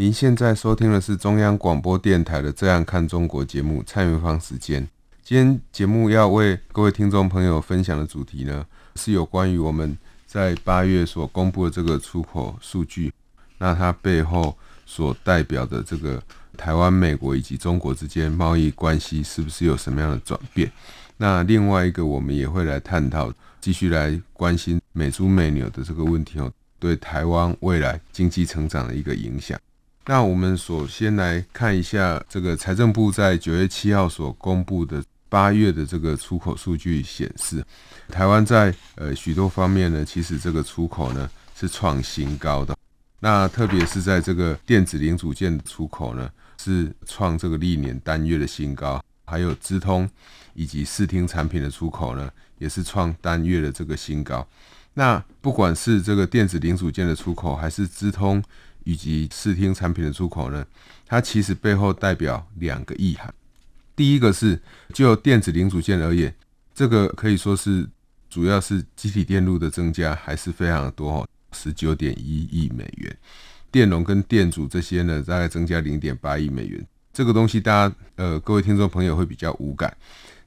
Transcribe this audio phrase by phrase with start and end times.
[0.00, 4.88] 您现在收听的是中央广播电台的《这样看中国》节目，蔡元芳时间。
[5.22, 8.64] 今天节目要为各位听众朋友分享的主题呢，
[8.96, 9.94] 是有关于我们
[10.26, 13.12] 在八月所公布的这个出口数据，
[13.58, 16.18] 那它背后所代表的这个
[16.56, 20.72] 台湾、美国以及中国之间贸易关系是不是有什么样的转变？
[21.18, 26.50] 那另外一个，我们也会来探讨，继续来关心美猪美牛的这个问题哦。
[26.78, 29.60] 对台湾未来经济成长的一个影响。
[30.06, 37.64] 那我们首先来看一下这个财政部在九月七号所公布的八月的这个出口数据显示，
[38.08, 42.76] 台湾在呃许多方面呢，其实这个出口呢是创新高的。
[43.20, 50.08] 那特别是在这个电子零组件的出口呢，是创这个历年单月的新高，还有资通
[50.54, 54.44] 以及视听产品的出口呢，也是创单月的这个新高。
[54.94, 58.42] 那不管是这个电子零组件的出口，还是资通
[58.84, 60.64] 以及视听产品的出口呢，
[61.06, 63.32] 它其实背后代表两个意涵。
[63.94, 64.60] 第一个是
[64.94, 66.34] 就电子零组件而言，
[66.74, 67.88] 这个可以说是
[68.28, 73.16] 主要是积体电路的增加还是非常的多哦，十九点一亿美元。
[73.70, 76.84] 电容跟电阻这些呢，大概增加零点八亿美元。
[77.12, 79.96] 这个东西大家呃各位听众朋友会比较无感。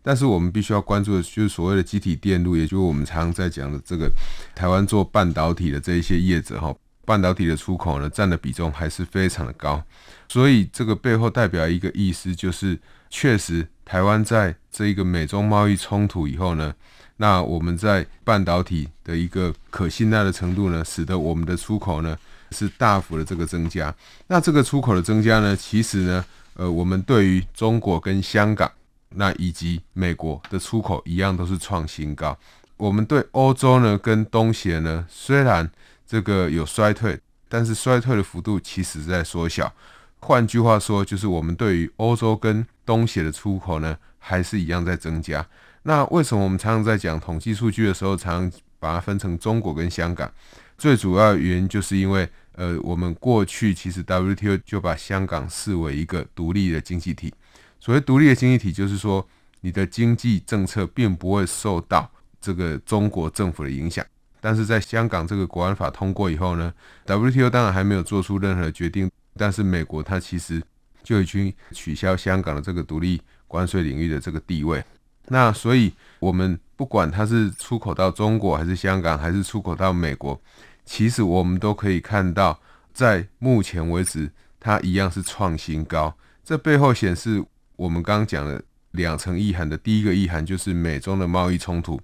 [0.06, 4.12] 但是我们必须要关注的，就是所谓的积体电路，也就是我们常常在讲的这个
[4.54, 9.84] 台湾做半导体的这一些业者哈，半导体的出口呢，占的比重还是非常的高。
[10.28, 12.78] 所以这个背后代表一个意思，就是
[13.10, 16.74] 确实台湾在这一个美中贸易冲突以后呢，
[17.18, 22.18] 那我们在半导体的一个可信赖的程度呢，使得我们的出口呢
[22.52, 23.94] 是大幅的这个增加。
[24.28, 28.72] 那这个出口的增加呢，其实呢，呃，我们对于中国跟香港。
[29.16, 32.36] 那以及美国的出口一样都是创新高。
[32.78, 35.70] 我们对欧洲呢跟东协呢，虽然
[36.06, 39.74] 这个有衰退，但是衰退的幅度其实在缩小。
[40.20, 45.46] 换句话说，就是我们对于欧洲跟东协的出口呢，还是一样在增加。
[45.84, 50.32] 那为什么我们常常在讲统计数据的时候，常常把它分成中国跟香港？
[50.78, 57.34] 最主要原因就是因为，呃，我们过去其实 WTO 就把香港视为一个独立的经济体。
[57.80, 59.28] 所谓独立的经济体，就是说
[59.60, 62.10] 你的经济政策并不会受到
[62.40, 64.06] 这个中国政府的影响。
[64.44, 66.74] 但是在香港这个国安法通过以后呢
[67.06, 70.62] ，WTO 当然还没有做出任何决定，但是美国它其实
[71.02, 74.84] 就已经取消香港的这个独立关税领域的这个地位。
[75.30, 80.38] 那所以我们不管它是出口到中国还是香港，还是出口到美国，
[80.84, 82.60] 其实我们都可以看到，
[82.94, 84.30] 在目前为止，
[84.60, 86.14] 它一样是创新高。
[86.44, 87.44] 这背后显示。
[87.76, 92.00] 我们刚刚讲的两层意涵的，第一个意涵就是美中的贸易冲突，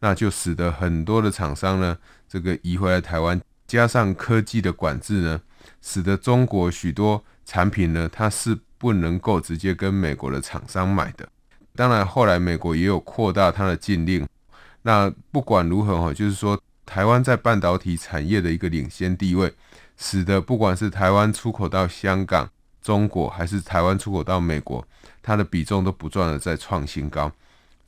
[0.00, 1.96] 那就使得很多的厂商呢，
[2.28, 5.40] 这个移回来台湾，加上科技的管制呢，
[5.82, 11.28] 使得中国许多产品呢，它是不能够直接跟美国的厂商买的。
[11.74, 14.26] 当然，后来美国也有扩大它的禁令。
[14.82, 19.52] 那不管如何哈，就是说台湾在半导体产业的一个领先地位，
[19.96, 22.48] 使得不管是台湾出口到香港。
[22.80, 24.86] 中国还是台湾出口到美国，
[25.20, 27.30] 它的比重都不断的在创新高。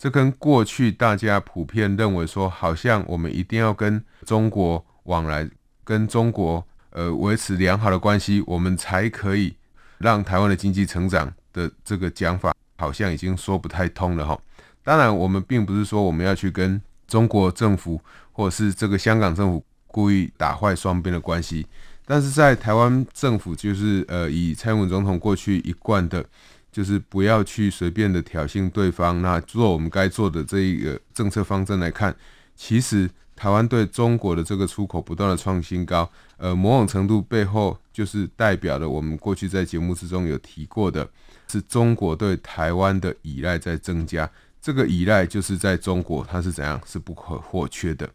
[0.00, 5.46] 这跟过去大家普遍认为说，好像我们一定要跟中国往来，
[5.84, 9.54] 跟中国呃维持良好的关系，我们才可以
[9.98, 14.40] 让台湾的经济成长的这个讲法，好像已经说不太通了哈。
[14.82, 18.00] 当然，我们并不是说我们要去跟中国政府
[18.32, 21.66] 或者是这个香港政府故意打坏双边的关系。
[22.06, 26.24] 但是在台湾政府，就是呃，以蔡英文总统过去一贯的，
[26.72, 32.14] 就是不要去随便的挑衅对方，那做我们该做的这一个政策方针来看，
[32.54, 41.08] 其实台湾对中国的这个出口不断的创新高，呃，某种程度背后就是代表了我们过去在节目之中有提过的，
[41.48, 44.30] 是中国对台湾的依赖在增加，
[44.60, 48.08] 这个依赖就是在中国它是怎样是不可或缺的。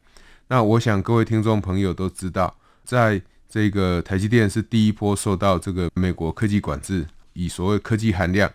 [0.48, 3.20] 那我想各位听众朋友都知道，在
[3.50, 7.06] 这个台积电是第一波受到这个美国科技管制，
[7.36, 8.52] 以所谓科技含量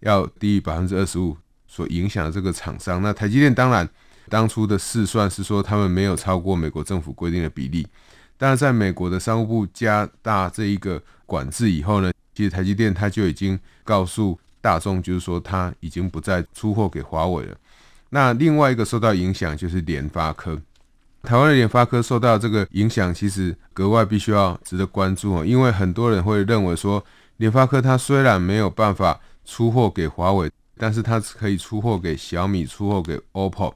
[0.00, 1.34] 要低于百分之二十五
[1.66, 3.00] 所影响的这个厂商。
[3.00, 3.88] 那台积电当然
[4.28, 7.86] 当初的试算是说他们没有超过美国政府规定的比例，
[8.36, 17.56] 但是在美国的商务部加大这一个管制以后呢，其实台积电它就已经告诉大众，就是说它已经不再出货给华为了。
[18.10, 20.60] 那另外一个受到影响就是联发科，
[21.22, 27.04] 台湾的联发科受到这个影响，其实格外必须要值得关注哦，因为很多人会认为说，
[27.36, 33.74] 联发科它虽然没有办法出货给华为，但是它可以出货给小米，出货给 OPPO。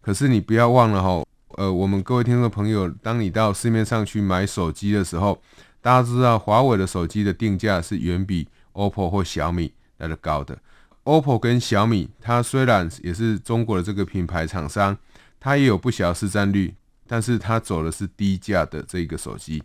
[0.00, 1.24] 可是你不要忘了哈，
[1.56, 5.40] 呃，我们各位听众朋友，当你到市面上去买手机的时候，
[5.80, 10.58] 大家知道华为的手机的定价是远比 OPPO 或小米来的高的。
[11.04, 14.96] OPPO 跟小米，它虽然也是中国的这个品牌厂商，
[15.38, 16.74] 它也有不小市占率，
[17.06, 19.62] 但是它走的是低价的这个手机。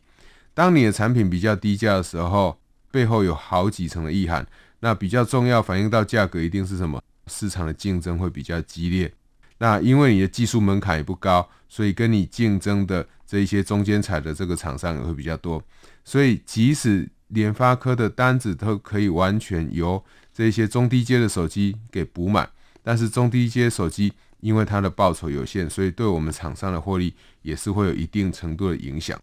[0.54, 2.58] 当你的产品比较低价的时候，
[2.92, 4.46] 背后有好几层的意涵。
[4.82, 7.02] 那比较重要，反映到价格一定是什么？
[7.28, 9.12] 市场的竞争会比较激烈。
[9.60, 15.64] 那因为你的技术门槛也不高，所以跟你竞争的这一些中间材的这个厂商也会比较多。
[16.04, 20.04] 所以即使联发科的单子都可以完全由
[20.34, 22.50] 这些中低阶的手机给补满，
[22.82, 27.14] 但是中低阶手机因为它的报酬有限，所以对我们厂商的获利
[27.44, 29.22] 也是会有一定程度的影响。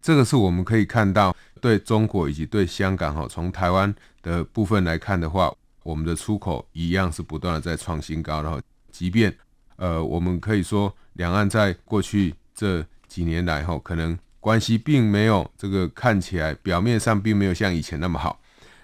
[0.00, 1.34] 这个是我们可以看到
[1.64, 5.50] 对中国以及对香港哈，从台湾的部分来看的话，
[5.82, 8.60] 我们的出口一样是不断的在创新高，然后
[8.92, 9.34] 即便
[9.76, 18.38] 呃，我们可以说两岸在过去这几年来哈可能关系并没有这个看起来表面上并没有像以前那么好。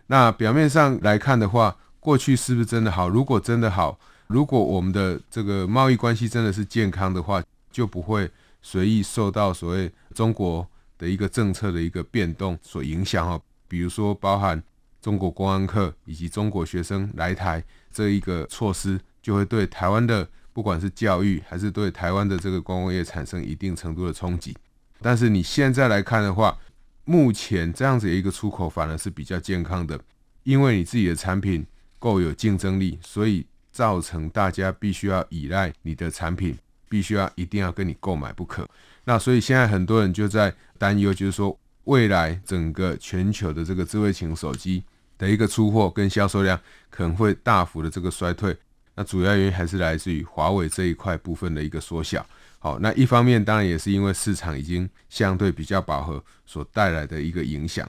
[0.06, 3.10] 那表面上来看的话，过去是不是真的好？
[3.10, 8.30] 如果真的好，如果我们的这个贸易关系真的是健康的话，就不会
[8.62, 10.66] 随意受到所谓中国
[11.00, 13.40] 的一个政策的一个变动所影响哈。
[13.66, 14.62] 比如说，包含
[15.00, 24.54] 中国公安客以及中国学生来台这一个措施，就会对台湾的不管是教育还是对台湾的这个观光业产生一定程度的冲击。
[25.00, 26.58] 但是你现在来看的话，
[27.04, 29.98] 目前这样子一个出口反而是比较健康的，
[30.42, 31.66] 因为你自己的产品
[31.98, 36.58] 够有竞争力，所以造成大家必须要依赖你的产品，
[36.88, 38.68] 必须要一定要跟你购买不可。
[39.04, 41.54] 那所以现在很多人就在担忧，就是说
[41.84, 44.82] 未来整个全球的这个智慧型手机
[45.18, 48.56] 的一个出货跟销售量可能会大幅的这个衰退。
[48.94, 52.24] 那主要原因还是来自于华为这一块部分的一个缩小。
[52.58, 57.86] 好，那一方面当然也是因为市场已经相对比较饱和所带来的一个影响。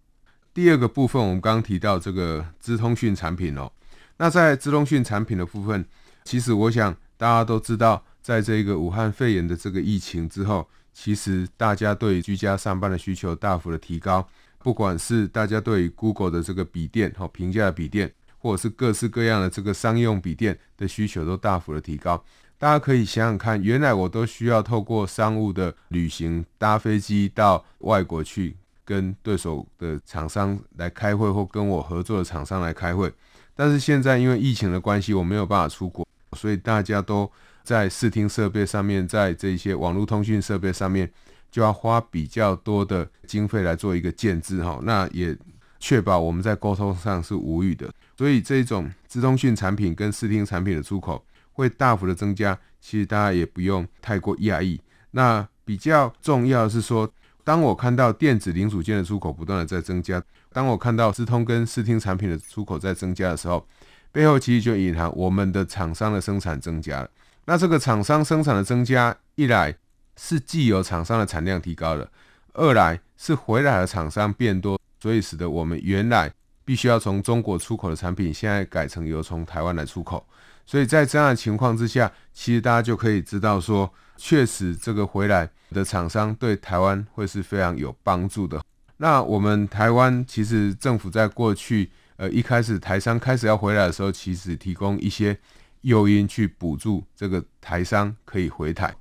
[0.54, 3.72] 第二个部分，我们刚刚提到这个资通讯产品哦。
[4.18, 5.86] 那在资通讯产品的部分，
[6.26, 14.28] 其实我想大家都知道，在这个武汉肺炎的这个疫情之后，其实大家对居家上班的需求大幅的提高，
[14.60, 22.24] 不管是大家对于 Google 的这个笔电好，平价的笔电，或者是各式各样的这个商用笔电的需求都大幅的提高。
[22.58, 28.56] 大家可以想想看，原来我都需要透过商务的旅行搭飞机到外国去
[28.86, 33.12] 跟对手的厂商来开会，或跟我合作的厂商来开会。
[33.56, 37.32] 但是现在因为疫情的关系，我没有办法出国，所以大家都
[37.72, 41.10] 在视听设备上面，在这些网络通讯设备上面，
[41.50, 44.78] 就要花比较多的经费来做一个建制哈。
[44.84, 45.34] 那也
[45.80, 47.90] 确保我们在沟通上是无语的。
[48.18, 51.24] 所以这种资通讯产品跟视听产品的出口。
[51.54, 54.80] 会大幅的增加，其实大家也不用太过讶异。
[55.12, 57.08] 那比较重要的是说，
[57.44, 60.24] 当我看到电子零组件的出口不断的在增加，
[60.54, 63.68] 当我看到资通跟视听产品的出口在增加的时候，
[64.14, 67.08] 背后其实就隐含我们的厂商的生产增加。
[67.46, 69.76] 那这个厂商生产的增加，一来
[70.16, 72.10] 是既有厂商的产量提高了，
[72.54, 76.32] 二来是回来的厂商变多，所以使得我们原来
[76.64, 80.26] 必须要从中国出口的产品，现在改成由从台湾来出口。
[80.66, 88.62] 所以在这样的情况之下，其实大家就可以知道说，确实这个回来的厂商对台湾会是非常有帮助的。
[88.98, 95.38] 那我们台湾其实政府在过去，呃，一开始台商开始要回来的时候，其实提供一些
[95.82, 98.96] 诱因去补助这个台商可以回台。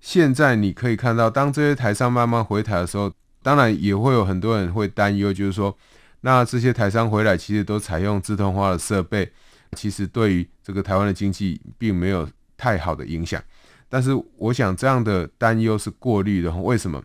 [0.00, 5.76] 现在你可以看到，当这些台商慢慢回台的时候，当然也会有很多人会担忧，就是说，
[6.20, 9.30] 那这些台商回来其实都采用自动化的设备。
[9.72, 13.42] 其实对于这个台湾的经济并没有太好的影响，
[13.88, 16.50] 但是我想这样的担忧是过虑的。
[16.52, 17.02] 为什么？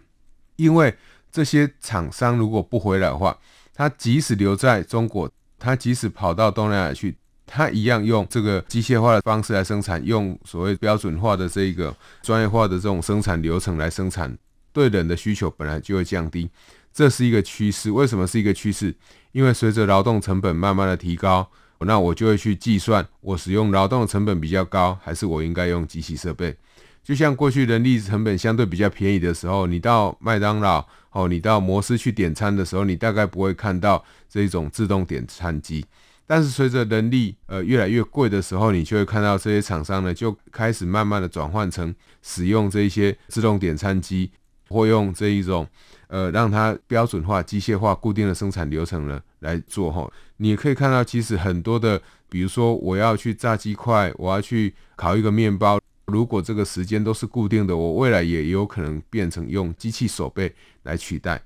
[0.55, 0.95] 因为
[1.31, 3.37] 这些厂商如果不回来的话，
[3.73, 7.17] 他即使留在中国，他即使跑到东南亚去，
[7.55, 14.35] 它一样用这个机械化的方式来生产，用所谓标准化的这一个专业化的这种生产流程来生产，
[14.71, 16.49] 对人的需求本来就会降低，
[16.91, 17.91] 这是一个趋势。
[17.91, 18.95] 为什么是一个趋势？
[19.33, 21.47] 因为随着劳动成本慢慢的提高。
[21.85, 26.55] 那我就会去计算，我使用劳动的成本比较高，还是我应该用机器设备？
[27.03, 35.85] 就像过去人力成本相对比较便宜的时候，你到麦当劳哦，你到摩斯去点餐的时候，你大概不会看到这种自动点餐机。
[36.25, 44.31] 但是随着人力呃越来越贵的时候，你就会看到这些厂商呢，就开始慢慢的转换成使用这一些自动点餐机，
[44.69, 45.67] 或用这一种
[46.07, 50.09] 呃让它标准化、机械化、固定的生产流程呢来做哈。
[50.37, 55.79] 你可以看到，其实很多的，比如说我要去炸鸡块，我要去烤一个面包。
[56.07, 60.53] 如果这个时间都是固定的，我未来也有可能变成用机器手背
[60.83, 61.41] 来取代。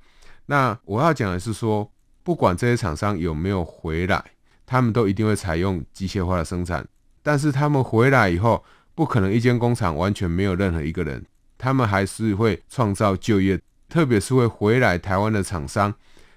[0.48, 1.92] 那我要讲的是说，
[2.24, 4.24] 不管这些厂商有没有回来，
[4.68, 6.88] 他们都一定会采用机械化的生产。
[7.24, 11.26] 但是他们回来以后，不可能一间工厂完全没有任何一个人，
[11.58, 13.60] 他们还是会创造就业，
[13.90, 15.92] 特别是会回来台湾的厂商，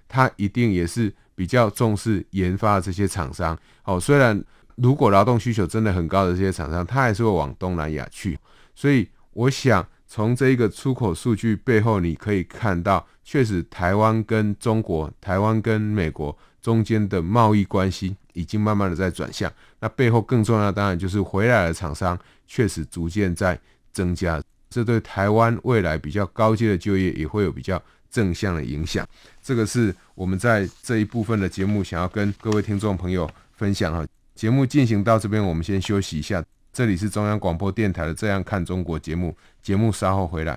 [0.08, 3.58] 他一定也是比较重视研发这些厂商。
[3.84, 4.42] 哦，虽然。
[4.76, 8.38] 如果劳动需求真的很高的这些厂商，他还是会往东南亚去。
[8.74, 19.50] 所以，我想从这一个出口数据背后，你可以看到，确实台湾跟中国、台湾跟美国中间的贸易关系已经慢慢的在转向。
[19.80, 23.58] 那背后更重要的，当然就是回来的厂商确实逐渐在
[23.92, 24.42] 增加。
[24.68, 29.06] 这对台湾未来比较高阶的就业也会有比较正向的影响。
[29.42, 34.06] 这个是我们在这一部分的节目想要跟各位听众朋友分享哈。
[34.34, 36.42] 节目进行到这边，我们先休息一下。
[36.72, 40.56] 这里是中央广播电台的《这样看中国》节目，节目稍后回来。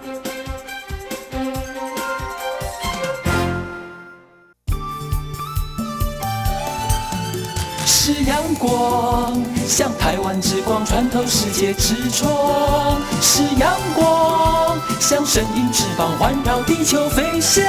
[9.67, 17.63] 像台湾之光穿透世界之窗；是阳光，像神鹰翅膀环绕地球飞翔。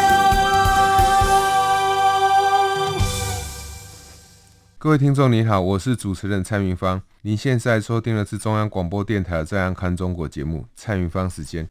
[4.79, 7.01] 各位听众，你好，我是主持人蔡明芳。
[7.23, 11.69] 您现在收听的是中央广播电台的《这样看中国》节目，蔡明芳时间。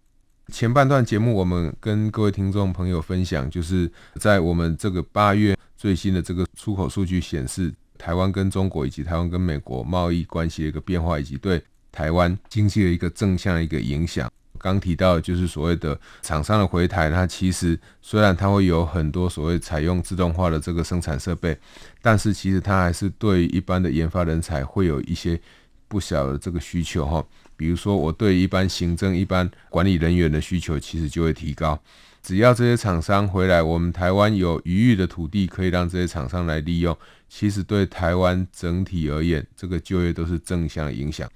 [0.52, 14.28] 前半段节目，我们跟各位听众朋友分享，就是在我们这个八月最新的这个出口数据显示，台湾跟中国以及台湾跟美国贸易关系的一个变化，以及对台湾经济的一个正向的一个影响。
[14.58, 21.56] 刚提到的就是所谓的厂商的回台，它其实虽然它会有很多所谓采用自动化的这个生产设备，
[22.02, 25.40] 但是其实它还是对一般的研发人才会有一些
[25.88, 27.24] 不小的这个需求哈。
[27.56, 31.80] 比如说，我对一般行政、一般管理人员的需求其实就会提高。
[32.24, 36.96] 只要这些厂商回来，我们台湾有余裕的土地可以让这些厂商来利用，
[37.34, 41.28] 其实对台湾整体而言，这个就业都是正向影响。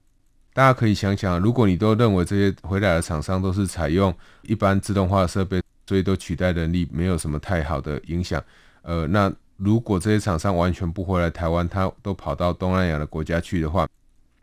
[0.54, 8.44] 大家可以想想，如果你都认为这些回来的厂商都是采用一般自动化设备，所以都取代人力，没有什么太好的影响。
[8.82, 13.88] 呃，那如果这些厂商完全不回来台湾，他都跑到东南亚的国家去的话，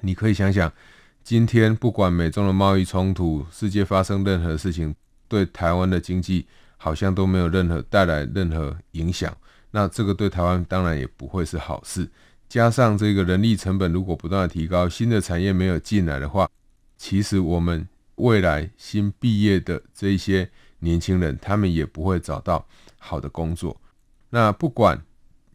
[0.00, 0.72] 你可以想想，
[1.22, 4.94] 今天不管美中的贸易冲突，世界发生任何事情，
[5.28, 6.46] 对台湾的经济
[6.78, 9.36] 好像都没有任何带来任何影响。
[9.72, 12.08] 那这个对台湾当然也不会是好事。
[12.48, 16.48] 加上这个人力成本如果不断的提高，新的产业没有进来的话，
[16.96, 20.48] 其实我们未来新毕业的这一些
[20.78, 22.66] 年轻人，他们也不会找到
[22.98, 23.80] 好的工作。
[24.28, 25.02] 那不管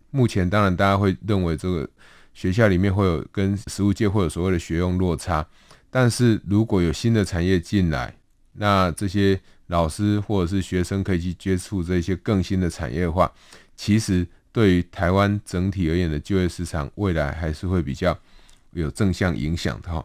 [0.10, 1.88] 目前，当然大家会认为这个
[2.34, 5.46] 学校里面会有跟实务界会有所谓的学用落差，
[5.92, 8.16] 但是如果有新的产业进来，
[8.54, 13.32] 那这些老师或者是学生可以去接触这些更新的产业的话，
[13.78, 14.28] 其实。
[14.50, 18.18] 对于台湾整体而言的就业市场，未来还是会比较
[18.72, 20.04] 有正向影响的哈。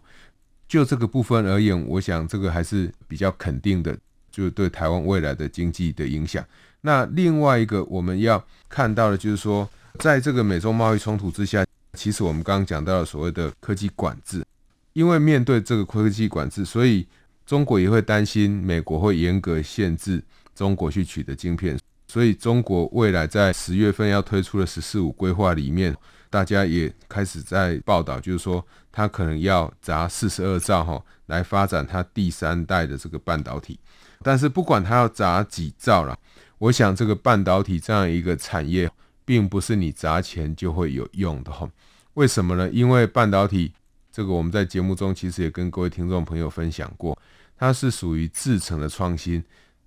[0.69, 3.97] 就这个部分而言，我想这个还是比较肯定的，
[4.31, 6.45] 就对台湾未来的经济的影响。
[6.83, 9.67] 那另外一个我们要看到的，就是说，
[10.01, 11.65] 在这个美中贸易冲突之下，
[11.95, 14.45] 其实我们刚刚讲到了所谓的科技管制，
[14.93, 17.07] 因为面对这个科技管制，所以
[17.47, 20.23] 中国也会担心美国会严格限制
[20.55, 21.79] 中国去取得晶片。
[22.13, 25.97] 所以中国未来在十月份要推出的“十四五”规划里面，
[26.29, 33.81] 大家也开始在报道，就是说它可能要砸四十二兆哈来发展它第三代的这个半导体。
[34.23, 36.15] 但是不管它要砸几兆了，
[36.59, 38.91] 我想这个半导体这样一个产业，
[39.25, 41.67] 并不是你砸钱就会有用的哈。
[42.13, 42.69] 为什么呢？
[42.69, 43.73] 因为半导体
[44.13, 47.19] 这个我们在节目中其实也跟各位听众朋友分享过，
[47.57, 49.43] 它是属于制程的创新。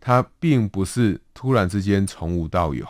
[0.06, 2.88] 它并不是突然之间从无到有。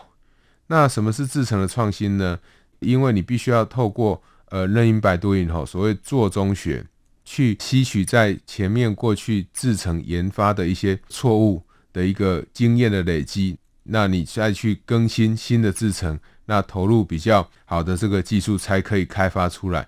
[0.68, 2.38] 那什么是制成的创新呢？
[2.80, 6.86] 因为你必须要透过呃任因摆度因吼，所谓做中学，
[7.24, 19.88] 去吸取在前面过去制成研发的一些错误的一个经验的累积，那你再去更新新的制程，那投入比较好的这个技术才可以开发出来。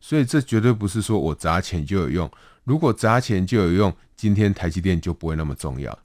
[0.00, 2.30] 所以这绝对不是说我砸钱就有用。
[2.62, 5.98] 如果砸钱就有用，今天台积电就不会那么重要。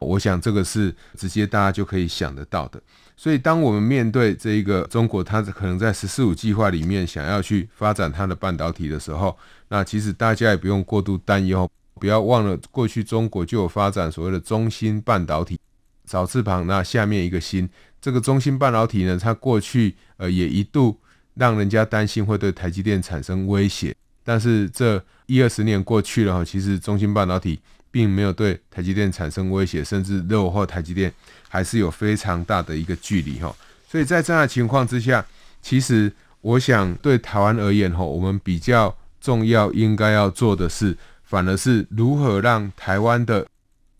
[0.00, 2.80] 我想这个是直接大家就可以想得到的。
[3.16, 9.36] 所以，当我们面对这一个中国，它可能在“十四五”计划里面想要去发展它的半导体的时候，
[9.68, 11.70] 那其实大家也不用过度担忧。
[11.96, 15.60] 不要忘了，过去中国就有发展所谓的中芯半导体，
[16.06, 17.68] 草字旁那下面一个芯。
[18.00, 20.98] 这个中芯半导体呢，它过去呃也一度
[21.34, 23.94] 让人家担心会对台积电产生威胁。
[24.24, 27.60] 但是这一二十年过去了哈，其实中芯半导体。
[27.90, 31.12] 并没有对台积电产生威胁，甚至落后台积电
[31.48, 33.54] 还是有非常大的一个距离哈。
[33.88, 35.24] 所以在这样的情况之下，
[35.60, 43.46] 其实我想对台湾而言哈，我们比较重要应该要做的是，反而是如何让台湾的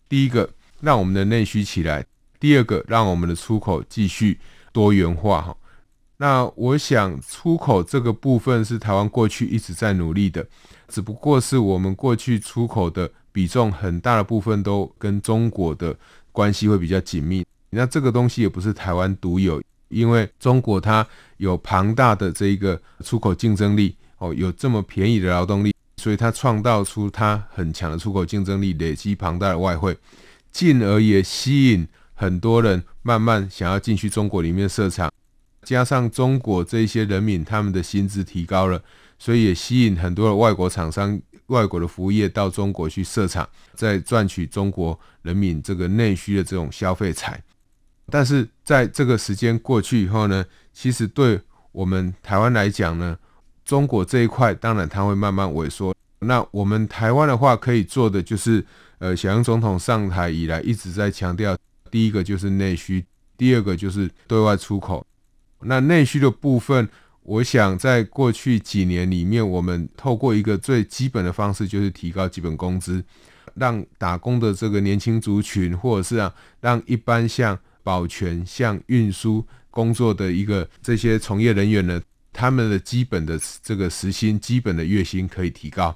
[0.07, 2.05] 第一个让我们的内需起来，
[2.39, 4.39] 第二个让我们的出口继续
[4.71, 5.55] 多元化哈。
[6.21, 10.45] 那我想出口这个部分是台湾过去一直在努力的，
[10.87, 13.09] 只不过是我们过去出口的。
[13.33, 15.95] 比重很大的部分都跟中国的
[16.33, 29.97] 关系会比较紧密，那这个东西也不是台湾独有，因为中国它有庞大的这一个出口竞争力哦，有这么便宜的劳动力，所以它创造出它很强的出口竞争力，累积庞大的外汇，
[30.51, 35.09] 进而也吸引很多人慢慢想要进去中国里面设厂，
[35.63, 38.83] 加上中国这些人民他们的薪资提高了，
[39.19, 41.21] 所以也吸引很多的外国厂商。
[41.47, 47.43] 外国的服务业到中国去设厂，再赚取中国人民这个内需的这种消费财。
[48.09, 51.37] 但是在这个时间过去以后呢，其实对
[51.73, 53.17] 我们台湾来讲呢，
[53.65, 55.93] 中国这一块当然它会慢慢萎缩。
[56.19, 58.65] 那我们台湾的话可以做的就是，
[58.99, 61.57] 呃，小英总统上台以来一直在强调，
[61.89, 65.05] 第一个就是内需，第二个就是对外出口。
[65.63, 66.87] 那内需的部分。
[67.23, 73.01] 我想在过去几年里面，我们透过一个最基本的方式，就是提高基本工资，
[73.53, 82.01] 让打工的这个年轻族群，或者是啊，让一般像保全、像运输工作的一个这些从业人员呢，
[82.33, 85.95] 他们的基本的这个时薪、基本的月薪可以提高。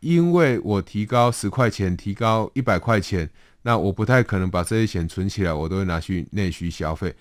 [0.00, 3.28] 因为我提高十块钱，提高一百块钱，
[3.60, 7.14] 那我不太可能把这些钱存起来，我都会拿去内需消费。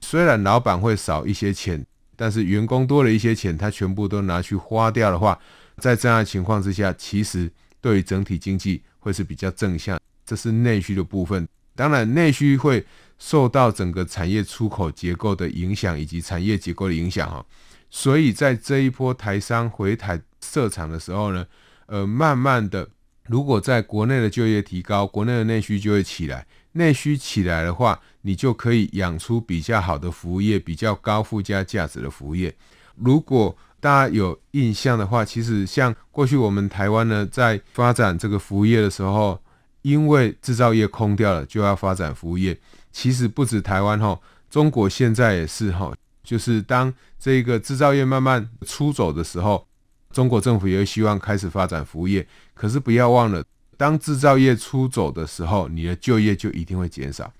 [0.00, 1.86] 虽然老板会少一些钱。
[2.16, 5.40] 但是员工多了一些钱，他全部都拿去花掉的话，
[5.78, 9.98] 在这样的情况之下，其实对于整体经济会是比较正向。
[10.26, 12.84] 这是内需的部分，当然内需会
[13.18, 17.42] 受到整个产业出口结构的影响以及产业结构的影响哈。
[17.88, 21.46] 所以在这一波台商回台设厂的时候呢，
[21.86, 22.86] 呃，慢慢的，
[23.28, 26.46] 如果在国内的就业提高，国内的内需就会起来。
[26.72, 32.54] 内需起来的话，你就可以养出比较好的服务业，比较高附加价值的服务业。
[32.96, 39.40] 如果大家有印象的话，其实像过去我们台湾呢，在发展这个服务业的时候，
[39.82, 42.56] 因为制造业空掉了，就要发展服务业。
[42.92, 49.66] 其实不止台湾哈，中国现在也是哈，就是当这个制造业慢慢出走的时候，
[50.12, 52.26] 中国政府也希望开始发展服务业。
[52.54, 53.42] 可是不要忘了。
[53.80, 57.32] 当制造业出走的时候，你的就业就一定会减少。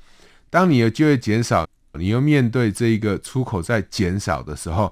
[0.48, 4.90] 当你的就业减少，你又面对这一个出口在减少的时候，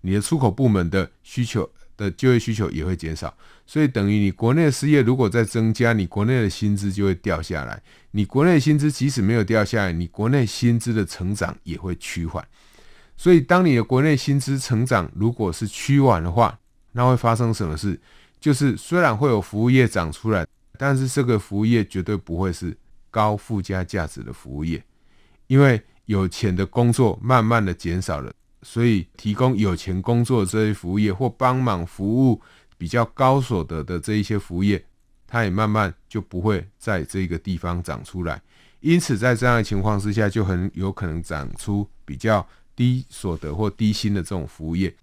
[0.00, 3.36] 你的出口部门的需求的就业需求也会减少。
[3.66, 7.82] 所以等于你国内的失业如果在增加，你国内的薪资就会掉下来。
[8.12, 12.42] 你国内薪资即使没有掉下来，你国内薪资的成长也会趋缓。
[13.18, 16.58] 所以当你的国内薪资成长如果是趋缓的话，
[16.92, 18.00] 那会发生什么事？
[18.40, 20.46] 就是虽然会有服务业长出来。
[20.78, 22.76] 但是这个服务业绝对不会是
[23.10, 24.82] 高附加价值的服务业，
[25.46, 32.40] 因为有钱的工作慢慢的减少了，所以提供有钱工作这些服务业或帮忙服务
[32.78, 34.84] 比较高所得的这一些服务业，
[35.26, 38.40] 它也慢慢就不会在这个地方长出来。
[38.80, 44.94] 因此在这样的情况之下，就很有可能长出比较低所得或低薪的这种服务业。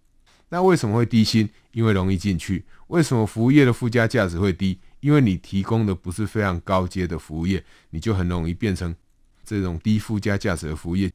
[0.50, 1.50] 那为什么会低薪？
[1.72, 2.64] 因为容易进去。
[2.88, 4.78] 为什么服务业的附加价值会低？
[5.04, 8.96] 因为你提供的不是非常高阶的服务业，你就很容易变成
[9.44, 11.12] 这种低附加价值的服务业。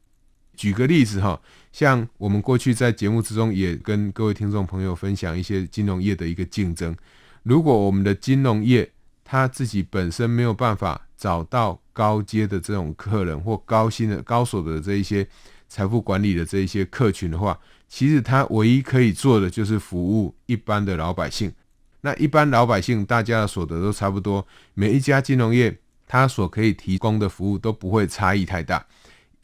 [0.55, 1.41] 举个例子哈，
[1.73, 6.95] 像我们过去在节目之中也跟各位听众朋友分享一些金融业的一个竞争。
[7.43, 8.93] 如果我们的金融业
[9.25, 15.27] 它自己本身没有办法找到高阶的这种客人或高薪的高手的这一些
[15.67, 21.51] 财富管理的这一些客群的话，其实它唯一可以做的就是服务一般的老百姓。
[22.01, 28.87] 那一般老百姓大家的所得都差不多，每一家金融业它所可以提供的服务都不会差异太大。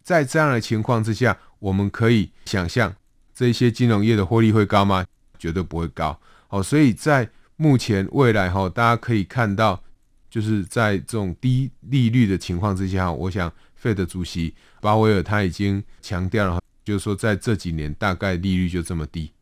[0.03, 2.95] 在这样的情况之下，我们可以想象
[3.35, 5.05] 这些金融业的获利会高吗？
[5.39, 6.19] 绝对不会高。
[6.47, 9.83] 好，所以在目前未来哈，大家可以看到，
[10.31, 19.33] 就是在这种低利率的情况之下，我想 Fed 主席鲍威尔他已经强调了，就是说在这几年大概利率就这么低。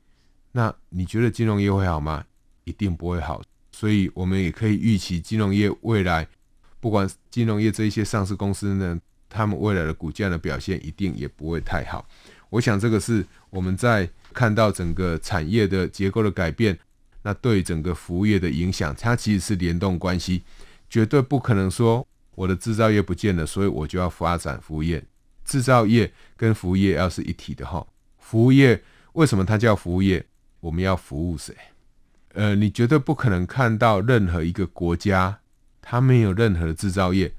[0.52, 2.24] 那你觉得金融业会好吗？
[2.64, 3.42] 一定不会好。
[3.72, 6.26] 所以我们也可以预期金融业未来，
[6.80, 9.00] 不管金融业这一些上市公司呢。
[9.34, 12.06] 他们未来的股价的表现一定也不会太好。
[12.50, 16.78] 我想这个是我们在看到整个产业的结构的改变，
[17.22, 20.42] 那对整个服务业的影响，它其实是联动关系，
[20.90, 25.02] 绝对不可能说我的制造业不见了，所以我就要发展服务业。
[25.46, 27.86] 制造业跟服务业要是一体的哈，
[28.18, 28.82] 服务业
[29.14, 30.22] 为什么它叫服务业？
[30.60, 31.56] 我们要服务谁？
[32.34, 35.38] 呃，你绝对不可能看到任何一个国家，
[35.80, 37.32] 它没有任何的制造业，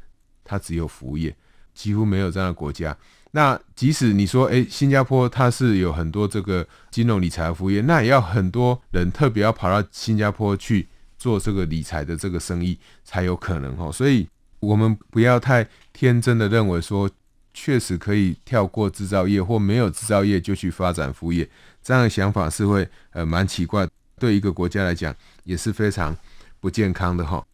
[0.44, 1.36] 它只有服务业。
[1.74, 2.96] 几乎没有这样的国家。
[3.32, 13.92] 那即使你说，诶，新加坡它是有很多这个金融理财服务业，那也要很多人特别要跑到新加坡去做这个理财的这个生意才有可能哦。
[13.92, 14.30] 所以，
[14.60, 17.10] 我们不要太天真的认为说，
[17.56, 21.50] 确实可以跳过制造业或没有制造业就去发展服务业，
[21.82, 23.88] 这样的想法是会呃蛮奇怪，
[24.20, 26.16] 对一个国家来讲也是非常
[26.60, 27.46] 不健康的哈。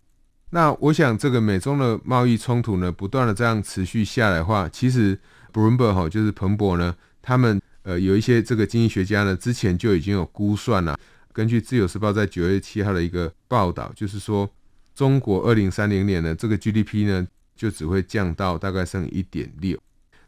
[0.52, 5.20] 那我想，这个美中的贸易冲突呢，不断的这样持续下来的话，其实
[5.54, 11.00] Bloomberg 哈，就是彭博呢，他们呃有一些这个经济学家呢，之前就已经有估算了。
[11.32, 14.50] 根据自由时报在九月七号的一个报道，就是说，
[14.96, 19.78] 中国二零三零年呢，这个 GDP 呢，就只会降到大概剩一点六。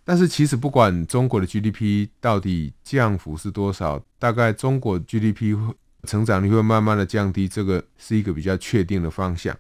[0.04, 5.58] 但是其实不管中国的 GDP 到底降幅是多少，大概中国 GDP
[6.04, 9.56] 成长率会慢慢的降低，这个是一个比较确定的方向。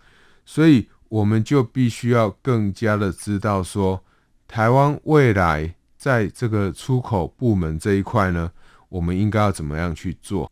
[0.45, 4.03] 所以我们就必须要更加的知道说，
[4.47, 8.51] 台湾未来在这个出口部门这一块呢，
[8.89, 10.51] 我们应该要怎么样去做？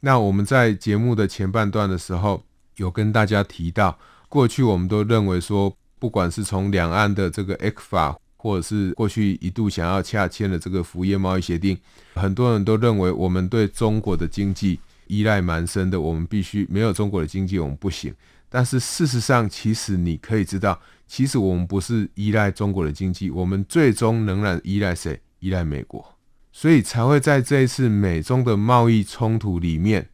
[0.00, 2.42] 那我们在节目的前半段的时候，
[2.76, 3.98] 有跟大家提到，
[4.28, 11.76] 过去我们都认为说，不管是从两岸的这个 X 法或者是过去一度想要洽签的这个服务业贸易协定，
[12.14, 18.14] 很多人都认为我们对中国的经济依赖蛮深的，我们必须没有中国的经济，我们不行。
[18.48, 25.20] 但是事实上，其实你可以知道，其实我们不是依赖中国的经济，我们最终仍然依赖谁？
[25.40, 26.14] 依赖美国，
[26.52, 30.08] 所以才会在这一次美中的贸易冲突里面，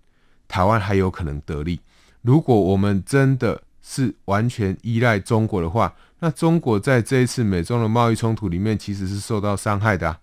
[0.49, 1.81] 台湾还有可能得利。
[2.23, 10.21] 如果我们真的是完全依赖中国的话，那中国在这一次美中的贸易冲突里面其实是受到伤害的啊。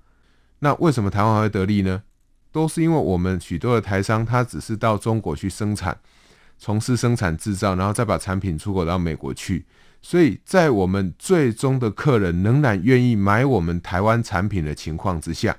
[0.60, 2.02] 那为什么台湾还会得利呢？
[2.54, 5.98] 都是因为我们许多的台商，他只是到中国去生产。
[6.60, 9.66] 从事生产制造，然后再把产品出口到美国去。
[10.02, 15.58] 所以在我们最终的客人仍然愿意买我们台湾产品的情况之下，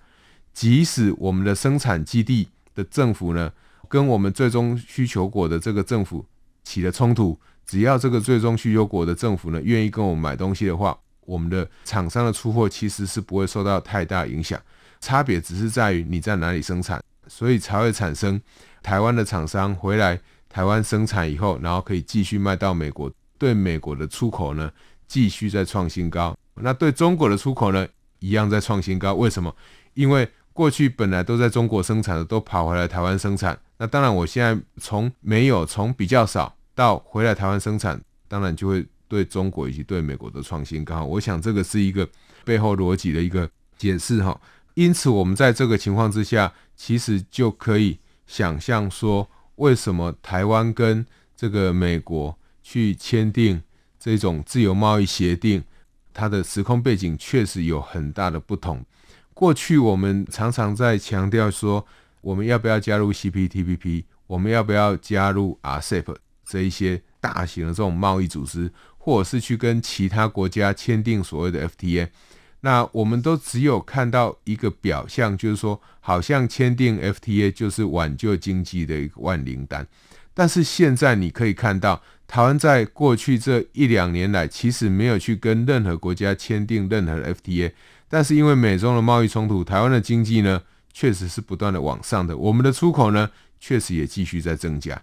[0.55, 3.53] 即使我们的生产基地的政府呢，
[3.89, 6.25] 跟我们最终需求国的这个政府
[6.63, 14.59] 起了冲突，只要这个最终需求国的政府呢愿意跟我们买东西的话，我们的厂商的出货其实是不会受到太大影响。
[15.05, 18.41] 差别只是在于你在哪里生产，所以才会产生
[18.83, 20.19] 台湾的厂商回来。
[20.49, 24.71] 台湾生产以后，然后可以继续卖到美国，对美国的出口呢，
[25.09, 26.33] 继续在创新高。
[26.55, 27.85] 那对中国的出口呢，
[28.21, 29.15] 一样在创新高。
[29.15, 29.53] 为什么？
[29.95, 33.59] 因为过去本来都在中国生产的，都跑回来台湾生产。
[33.79, 41.05] 那当然，我现在从没有，从比较少到回来台湾生产，当然就会对中国以及对美国的创新高。
[41.05, 42.09] 我想这个是一个
[42.45, 44.41] 背后逻辑的一个解释哈。
[44.75, 49.29] 因此，我们在这个情况之下，其实就可以想象说。
[49.57, 51.07] 为什么台湾跟
[51.37, 53.63] 这个美国去签订
[54.01, 55.63] 这种自由贸易协定？
[56.13, 58.85] 它的时空背景确实有很大的不同。
[59.33, 61.87] 过去我们常常在强调说，
[62.21, 64.07] 我们要不要加入 CPTPP？
[64.27, 68.73] 我们要不要加入 RCEP 这一些大型的这种贸易组织？
[68.99, 72.09] 或者是去跟其他国家签订所谓的 FTA。
[72.65, 79.87] 那我们都只有看到一个表象，就是说，好像签订 FTA 就是挽救经济的一个万灵丹。
[80.33, 87.71] 但是现在你可以看到，台湾在过去这一两年来，其实没有去跟任何国家签订任何 FTA。
[88.09, 93.29] 但是因为美中的贸易冲突，台湾的经济呢，确实是不断的往上的，我们的出口呢，
[93.61, 94.99] 确实也继续在增加。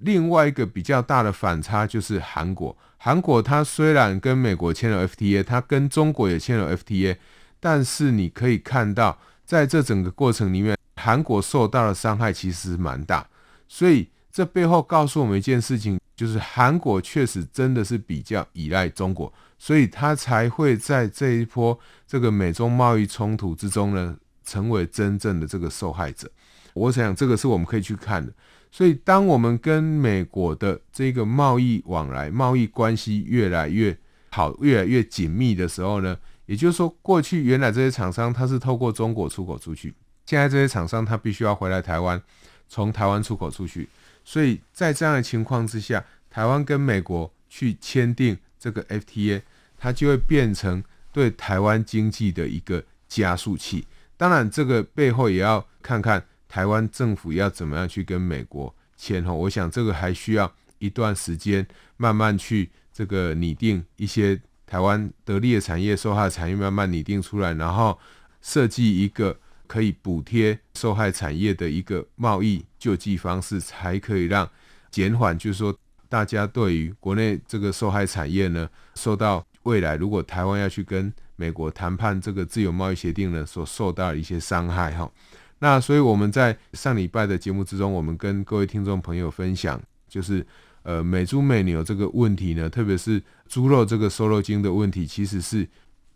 [0.00, 2.76] 另外一个比较大的反差就是韩国。
[2.98, 7.16] 韩国它虽然跟美国签了 FTA，它跟中国也签了 FTA，
[7.60, 13.26] 但是你可以看到，在这整个过程里面，韩国受到的伤害其实蛮大。
[13.68, 26.30] 所以这背后告诉我们一件事情，就是韩国确实真的是比较依赖中国，所以它才会在这一波这个美中贸易冲突之中呢，成为真正的这个受害者。
[26.74, 28.32] 我想这个是我们可以去看的。
[28.76, 33.96] 所以，当我们跟美国的这个贸易往来、贸易关系越来越
[34.28, 39.94] 好、越来越紧密的时候呢，也就是说，过去原来这些厂商它是透过中国出口出去，
[40.26, 42.20] 现在这些厂商它必须要回来台湾，
[42.68, 43.88] 从台湾出口出去。
[44.26, 49.40] 所以在这样的情况之下，台湾跟美国去签订这个 FTA，
[49.78, 53.86] 它就会变成对台湾经济的一个加速器。
[54.18, 56.22] 当然，这个背后也要看看。
[56.48, 59.24] 台湾政府要怎么样去跟美国签？
[59.24, 67.98] 哈，我想这个还需要一段时间，慢慢去这个拟定一些台湾得利的产业、受害产业，慢慢拟定出来，然后
[68.40, 74.48] 设计一个可以补贴受害产业的一个贸易救济方式，才可以让
[74.90, 75.76] 减缓，就是说
[76.08, 85.10] 大家对于国内这个受害产业呢，受到未来如果台湾要去跟美国谈判这个自由贸易协定呢，所受到的一些伤害，哈。
[85.58, 90.46] 那所以我们在上礼拜的节目之中，我们跟各位听众朋友分享，就是
[90.82, 95.66] 呃美猪美牛这个问题呢，特别是猪肉这个瘦肉精的问题，其实是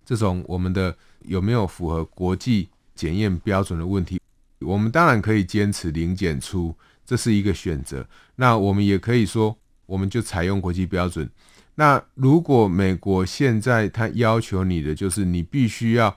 [0.05, 4.21] 这种我们的有没有符合国际检验标准的问题。
[4.61, 6.75] 我们当然可以坚持零检出，
[7.07, 8.07] 这是一个选择。
[8.37, 11.27] 那我们也可以说，我们就采用国际标准。
[11.77, 16.15] 那如果美国现在他要求你的，就是你必须要。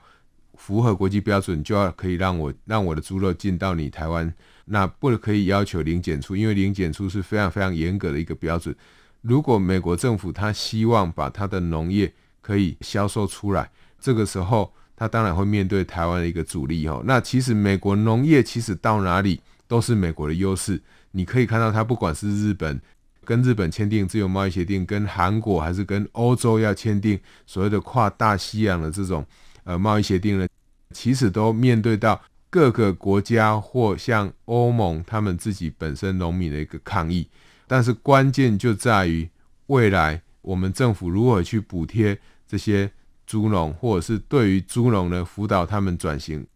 [0.56, 4.32] 符合国际标准，就要可以让我让我的猪肉进到你台湾，
[4.66, 8.74] 那不可以要求零检出，因为零检出是非常非常严格的一个标准。
[9.20, 17.02] 如果美国政府他希望把他的农业可以销售出来，这个时候他当然会面对台湾的一个阻力哦。
[17.04, 20.80] 那其实美国农业其实到哪里都是美国的优势，
[21.12, 22.80] 你可以看到他不管是日本
[23.24, 29.24] 跟日本签订自由贸易协定，跟韩国还是跟欧洲要签订所谓的跨大西洋的这种。
[29.64, 30.46] 呃，贸易协定呢，
[30.92, 37.28] 其实都面对到各个国家或像欧盟他们自己本身农民的一个抗议，
[37.66, 39.28] 但是关键就在于
[39.66, 42.90] 未来我们政府如何去补贴这些
[43.26, 46.46] 猪农，或者是对于猪农呢辅导他们转型，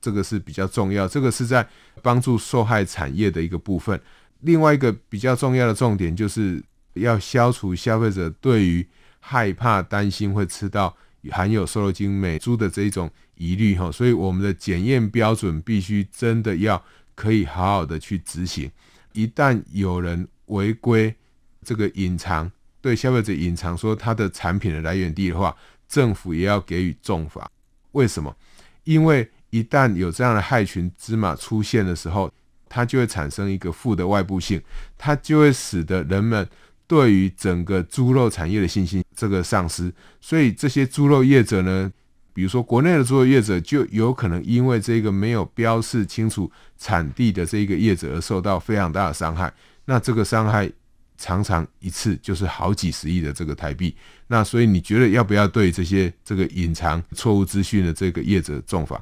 [0.00, 1.66] 这个是比较重要，这个是在
[2.02, 3.98] 帮助受害产业的一个部分。
[4.42, 8.86] 另外一个比较重要的重点就是要消除消费者对于
[9.18, 10.94] 害怕、担心会吃到。
[11.30, 16.82] 含有瘦肉精美猪的这一种疑虑哈，所以我们的检验标准必须真的要
[17.14, 18.70] 可以好好的去执行。
[19.12, 21.14] 一旦有人违规，
[21.64, 25.56] 这个隐藏对消费者隐藏说他的产品的来源地的话，
[25.88, 27.50] 政府也要给予重罚。
[27.92, 28.34] 为什么？
[28.84, 32.32] 因为一旦有这样的害群之马出现的时候，
[32.68, 34.62] 它就会产生一个负的外部性，
[34.96, 36.48] 它就会使得人们。
[36.88, 41.92] 对于整个猪肉产业的信心这个丧失，所以这些猪肉业者呢，
[42.32, 49.52] 比如说国内的猪肉业者，就有可能因为这个没有标示清楚产地的这个业者而受到非常大的伤害。
[49.84, 50.70] 那这个伤害
[51.18, 53.94] 常常一次就是好几十亿的这个台币。
[54.28, 58.98] 那所以你觉得要不要对这些这个隐藏错误资讯的这个业者重罚？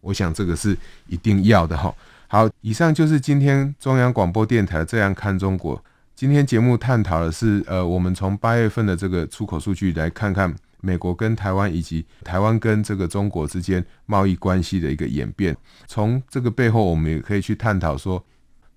[0.00, 0.74] 我想这个是
[1.06, 1.94] 一定要的哈。
[2.28, 5.76] 好，以上就是今天中央广播电台《这样看中国》。
[6.16, 15.54] 今天节目探讨的是，呃，我们从八月份的这个出口数据来看看美国跟台湾以及台湾跟这个中国之间贸易关系的一个演变。
[15.86, 18.24] 从这个背后，我们也可以去探讨说，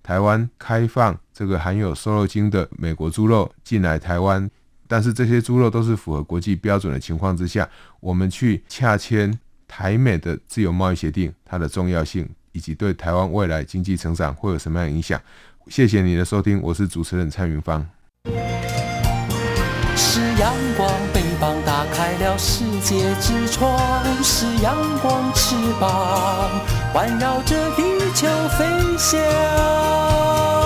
[0.02, 4.50] 台湾开放这个含有瘦肉精的美国猪肉进来台湾，
[4.86, 7.66] 但是这些猪肉都是符合国际标准的情况之下，
[8.00, 15.18] 我们去洽签台美的自由贸易协定，它的重要性以及对台湾未来经济成长会有什么样影响？
[15.68, 17.86] 谢谢你的收听，我是主持人蔡云芳。
[19.96, 23.78] 是阳光，翅膀打开了世界之窗；
[24.22, 26.50] 是阳光，翅膀
[26.92, 27.82] 环绕着地
[28.14, 28.26] 球
[28.58, 28.66] 飞
[28.98, 30.59] 翔。